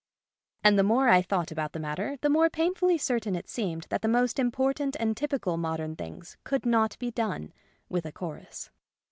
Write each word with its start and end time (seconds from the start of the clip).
And 0.63 0.79
the 0.79 0.83
more 0.83 1.09
I 1.09 1.21
thought 1.21 1.51
about 1.51 1.73
the 1.73 1.79
matter 1.79 2.17
the 2.21 2.29
more 2.31 2.49
painfully 2.49 2.97
certain 2.97 3.35
it 3.35 3.47
seemed 3.47 3.85
that 3.91 4.01
the 4.01 4.07
most 4.07 4.39
important 4.39 4.97
and 4.99 5.15
typical 5.15 5.57
modern 5.57 5.95
things 5.95 6.37
could 6.43 6.65
not 6.65 6.97
be 6.97 7.11
done 7.11 7.53
with 7.87 8.07
a 8.07 8.11
chorus. 8.11 8.71